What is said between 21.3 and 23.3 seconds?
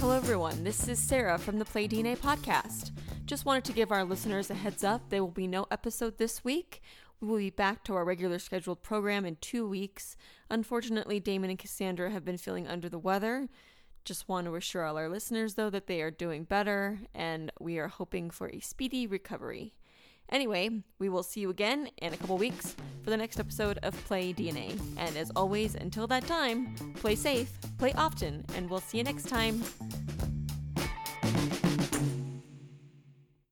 you again in a couple weeks for the